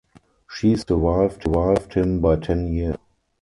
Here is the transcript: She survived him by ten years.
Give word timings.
She 0.49 0.75
survived 0.77 1.93
him 1.93 2.21
by 2.21 2.37
ten 2.37 2.65
years. 2.73 2.97